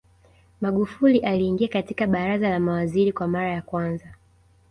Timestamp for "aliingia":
1.19-1.67